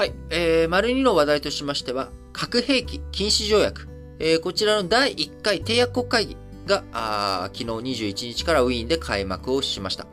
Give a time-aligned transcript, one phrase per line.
[0.00, 3.86] はい、えー、丸2の話題としましては、核兵器禁止条約。
[4.18, 7.64] えー、こちらの第1回締約国会議が、あ昨日
[8.06, 10.06] 21日からウィーンで開幕をしました。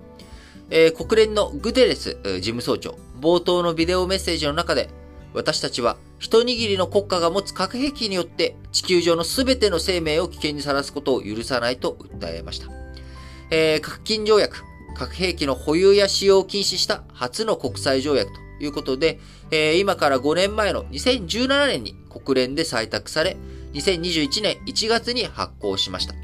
[0.70, 4.90] えー、国連のグテレス事務総長、冒頭のビデオメッセージの中で、
[5.34, 12.68] 私たちは一握りの国家が持つ核兵器によって地球上の全ての生命を危険にさらすことを許さないと訴えました。
[13.52, 14.66] えー、核禁条約、
[14.96, 19.20] 核兵器の保有や使用を禁止した初の国際条約ということで、
[19.52, 23.38] えー、今から5年前の2017年に国連で採択され、
[23.74, 26.16] 2021年1月に発行しました。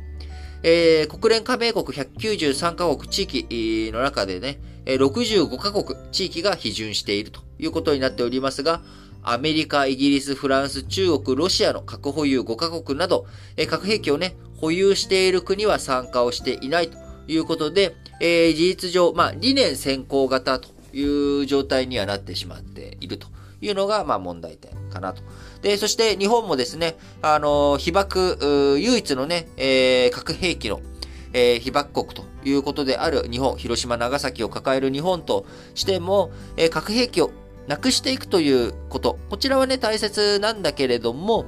[0.63, 8.81] えー、国連加盟国193カ国地域の中でね、65カ国地域が批准しているということになっておりますが、
[9.21, 13.25] アメリカ、イギリス、フランス、中国、ロシアの核保有5カ国など、
[13.69, 16.97] 核兵器をね、保有している国は参加をしていないと
[17.27, 23.27] いうことで、えー、事実上、まあ、理念先行型という状態にはなってしまっていると
[23.61, 25.21] いうのが、まあ、問題点かなと。
[25.61, 30.81] で、そして日本もですね、あの、被爆、唯一のね、えー、核兵器の、
[31.33, 37.31] えー、被爆国ということである日本、広島、長崎を抱える日本としても、えー、核兵器を
[37.67, 41.45] なくしていくということ、こちらはね、大切なんだけれども、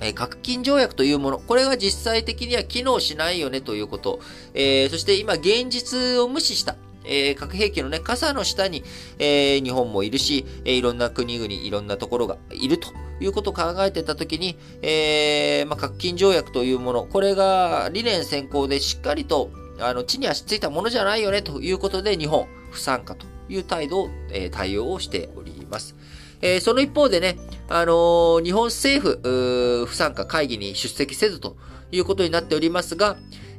[0.00, 4.20] えー、核禁条約というもの、これが実際的には機能しないよねということ、
[4.54, 8.82] えー、そして今現実を無視した、えー、核兵器のね、傘の下に、
[9.18, 12.88] えー、日本もいるし、えー、いろんな国々、いろんなところがいると
[13.20, 25.94] いうことを考えてたときに、えー、まあ、核禁条約というもの、これが理念先行でしっかりと、あの、地に足ついたものじゃないよねということで、日本、不参加という態度を、えー、対応をしております。
[26.40, 31.56] えー、その一方でね、あのー、日本政府、不参加会議に出席せずと
[31.90, 33.16] いうことになっておりますが、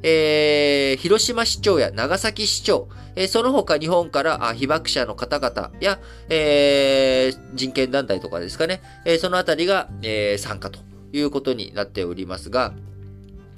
[0.08, 10.80] えー、広島市長や長崎市長、えー、その他日本から被爆者の方々や、えー、人権団体とかですかね、え、そのあたりが、え、参加と
[11.12, 12.76] いうことになっておりますが、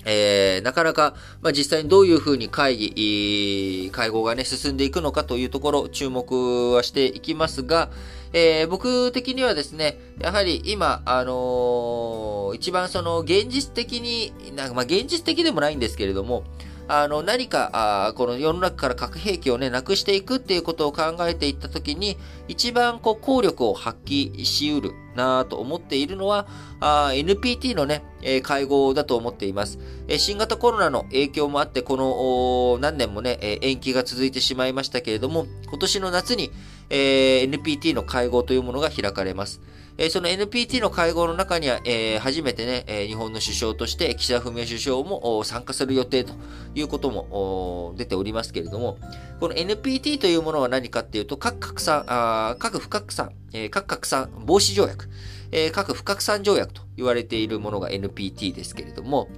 [0.05, 7.89] えー、なかなか、まあ、実際にどういうふうに会議、会合がね、進んでいくのかというところ、注目はしていきますが、
[8.37, 16.43] えー、僕的にはですね、やはり今、あのー、一番その現実的に、なんかまあ現実的でもないんですけれども、
[16.87, 22.17] あの、何か、あこの世の中から核兵器をね、なくしていくっていうことを考えていったときに、
[22.47, 24.91] 一番こう、効力を発揮しうる。
[25.17, 26.47] なと思っているのは、
[26.79, 36.51] あ NPT のね、えー、会合だと思っています、えー、新型コロナの影響もあって、この、何年もね、えー、延期が続いてしまいましたけれども、今年の夏に、
[36.89, 39.59] えー、NPT の会合というものが開かれます。
[39.99, 46.33] えその NPT の会合の中には、え初めてね、え日本の首相として岸田文雄首相も参加する予定と
[46.75, 48.99] いうことも出ておりますけれども、
[49.39, 55.09] この NPT というものは何かっていうと、核拡散、あ核不拡散、え核拡散防止条約、
[55.51, 59.29] え核不拡散条約と言われているものが NPT ですけれども、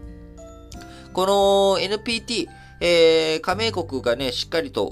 [1.13, 2.49] この NPT、
[2.81, 4.85] えー、加盟国がね、しっかりと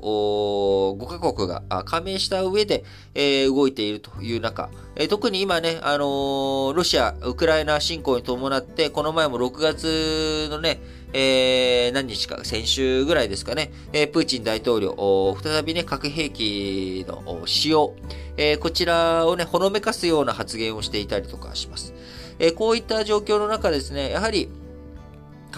[1.00, 2.84] 5カ国が加盟した上で、
[3.16, 10.80] えー、動いているという中、えー、特に今ね、あのー、ロシア、ウクライナ侵攻に伴って、この前も6月のね、
[11.14, 17.94] えー、何日か、先週ぐらいですかね、えー、プーチン大統領、再びね、核兵器の使用、
[18.36, 21.94] えー、こちらをね、ほのめかすような発言をしていたりとかします。
[22.40, 24.50] えー、こういった状況の中ですね、やはり、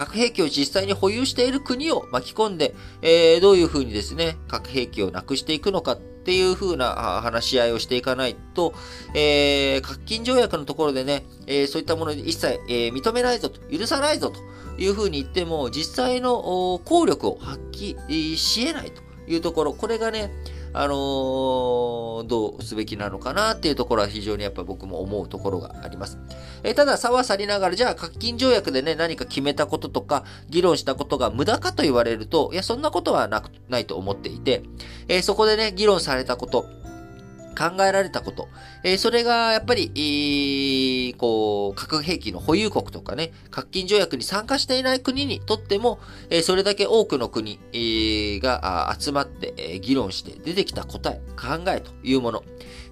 [0.00, 8.72] 核兵器を実際に保有している国を巻き込んで、えー、どういうふうにですね、核兵器をなくしていくのかっていうふうな話し合いをしていかないと、
[9.14, 14.40] えー、核禁条約のところでね、えー、そういったもの一切、えー、認めないぞと、許さないぞと
[14.82, 20.32] いうふうに言っても、実際の効力を発揮し得ないというところ、これがね、
[20.72, 26.18] あのー、どうすべきなのかなっていうところは非常にやっぱ僕も思うところがあります。
[26.62, 34.62] えー、ただ、差は去りながら、じゃあ、課金条約でね、何か決めたこととか、議論したことが無駄かと言われると、いや、そんなことはなく、ないと思っていて、
[35.08, 36.66] えー、そこでね、議論されたこと、
[37.60, 38.48] 考えられたこと、
[38.82, 45.98] えー、それがやっぱり、えー、こう、核兵器の保有国とかね、核禁条約に参加していない国にとっても、
[46.30, 52.42] えー、それだけ多くの国、えー、が集まって、えー、議論して出てきた答え、考えというもの。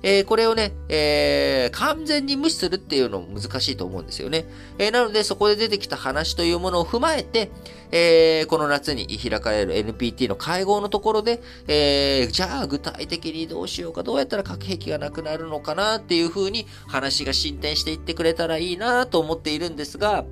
[0.03, 4.45] えー、これをね、えー、完全に無視するっていうのも難しいと思うんですよね。
[4.79, 7.51] えー、なので、そこで出てきた話というものを踏まえて、
[7.91, 20.25] えー、この夏に開かれる NPT の会合のところで、えー、じゃあ具体的にどうしようか、どうやったら核兵器がなくなるのかなっていう風に話が進展していってくれたらいいなと思っているんですが、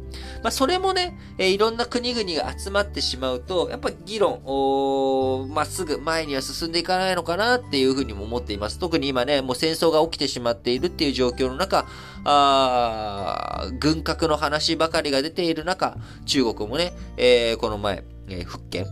[0.42, 4.40] まあ、それもね、えー、いろんな国々が集まってしまうと、やっぱり議論、
[5.54, 8.78] まっすぐ前には進んでいかないのかなっていう風にも思っています。
[8.78, 11.86] 特に今ね、もう戦争が起きてしまっているっていう状況の中、
[12.24, 18.86] あ軍拡の話ばかりが出ている中、中国もね、えー、この前、えー、福建、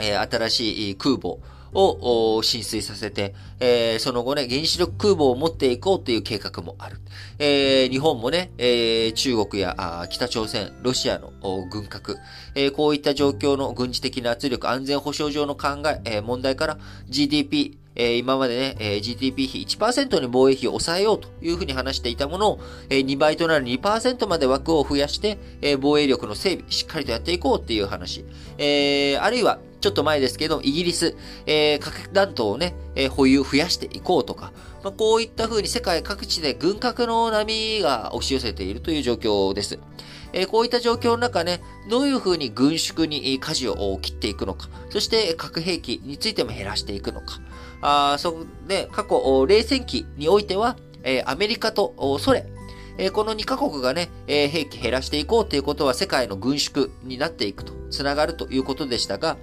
[0.00, 1.38] えー、新しい空母、
[1.72, 6.98] を浸水させて、えー、その後ね、原子力空母を持っていこうという計画もある。
[7.38, 11.32] えー、日本もね、えー、中国や北朝鮮、ロシアの
[11.70, 12.16] 軍拡、
[12.54, 16.78] え、こういった状況の軍事的な圧力、安全保障上の考え、え、問題から
[17.08, 28.24] GDP、えー、今までね、えー、GDP 比1%に防衛費を抑えようというふうに話していたものを、えー、2倍となる2%まで枠を増やして、えー、防衛力の整備、しっかりとやっていこうっていう話。
[28.56, 31.16] えー、あるいは、ちょっと前ですけど、イギリス、
[31.46, 34.52] えー、核弾頭をね、えー、保有、増やしていこうとか、
[34.82, 39.78] まあ、こういった風に世界各地で軍拡の波が押し寄せているという状況です。
[40.32, 47.40] えー、こういった状況の中ね、どういう風に軍縮に舵を切っていくのか、そして核兵器についても減らしていくのか、
[47.80, 52.46] あそで過去、冷戦期においては、え、アメリカとソ連、
[52.98, 59.36] え、この2カ国がね、え、兵器減らしていこうということは世界の軍縮になっていくと、つながるということでしたが、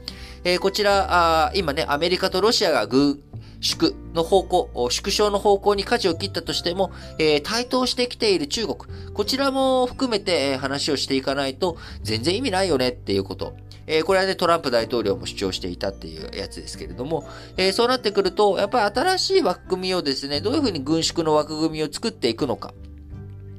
[0.44, 3.22] え、こちら、あ今ね、アメリカとロシアが軍
[3.62, 8.78] 縮の方向、縮小の方向に舵を切ったとしても、えー、対等してきている中国、
[9.14, 13.56] こちらも含めて、話をしていかないと全然意味ないよねっていうこと。
[13.88, 22.74] えー、これはね、トランプ大統領も主張していたっていうやつですけれども、えー、そうなってくると、やっぱり新しい枠組みをですね、どういうふうに軍縮の枠組みを作っていくのか。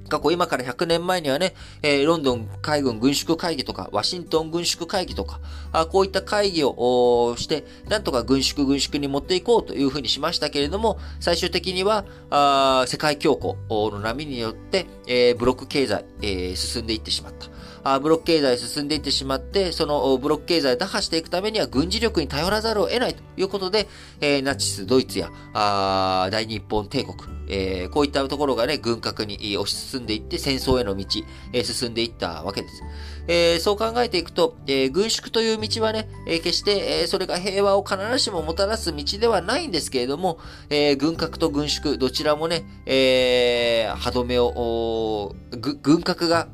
[0.08, 5.40] 過去今から100年前にはね、えー、ロンドン海軍軍縮会議とか、ワシントン軍縮会議とか、
[5.72, 13.34] あこういった会議をして、なんとか軍縮軍縮に持っていこうというふうにしましたけれども、最終的には、あ世界恐
[13.68, 17.46] 慌の波によって、えー、ブロック経済、えー、進んでいってしまった。
[17.88, 23.86] あブロック経済進んでいってしまって、そのブロック経済を打破していくためには軍事力に頼らざるを得ないということで、
[24.20, 31.04] えー、ナチス、ドイツや、あ大日本帝国、えー、こういったところがね、軍拡に推し進んでいって戦争への道、
[31.52, 32.82] えー、進んでいったわけです。
[33.28, 40.38] えー、そう考えていくと、え、軍縮という道はね、え、決して、え、それが平和を必ずしももたらす道ではないんですけれども、
[40.70, 46.48] え、軍拡と軍縮、どちらもね、え、歯止めを、軍拡が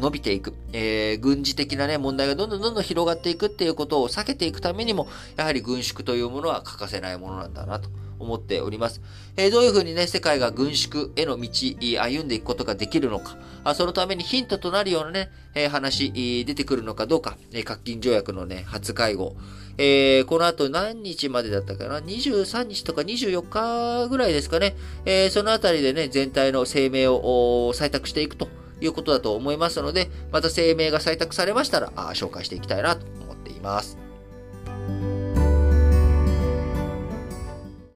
[0.00, 5.06] 伸びていく、えー、軍事的なね、問題がどんどんどんどん広がっていくっていうことを避けていくためにも、
[5.36, 7.88] やはり軍縮というものは欠かせないものなんだなと
[8.18, 9.00] 思っております。
[9.36, 11.48] えー、どういうふうにね、世界が軍縮への道、
[12.00, 16.12] 歩んでいくことができるのか、あそのためにヒントとなるようなね、えー、話、
[16.44, 19.36] 出てくるのかどうか、えー、核禁条約のね、初会合、
[19.78, 24.74] えー、この後何日までだったかな ?23 日とか24日ぐらいですかね。
[25.04, 28.48] えー、そのあたりでね、全体の声明を採択していくと
[28.86, 34.03] いうことだと思いますので、また声明が採択されましたら、紹介していきたいなと思っています。